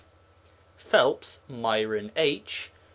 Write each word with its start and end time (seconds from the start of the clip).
PHELPS, 0.79 1.41
MYRON 1.47 2.09
H. 2.15 2.71